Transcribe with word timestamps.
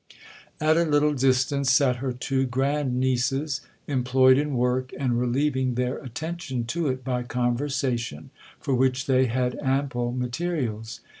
1 0.57 0.57
Taylor's 0.57 0.57
Book 0.57 0.57
of 0.57 0.61
Martyrs. 0.63 0.67
'At 0.67 0.77
a 0.77 0.91
little 0.91 1.13
distance 1.31 1.71
sat 1.71 1.95
her 1.97 2.11
two 2.11 2.45
grand 2.47 2.99
nieces, 2.99 3.61
employed 3.85 4.39
in 4.39 4.55
work, 4.55 4.91
and 4.97 5.19
relieving 5.19 5.75
their 5.75 5.99
attention 5.99 6.65
to 6.65 6.87
it 6.87 7.03
by 7.03 7.21
conversation, 7.21 8.31
for 8.59 8.73
which 8.73 9.05
they 9.05 9.27
had 9.27 9.59
ample 9.61 10.11
materials. 10.11 11.01